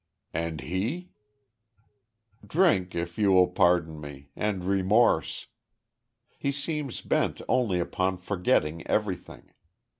[0.33, 1.11] "And he?"
[2.43, 5.45] "Drink, if you will pardon me and remorse.
[6.39, 9.51] He seems bent only upon forgetting everything.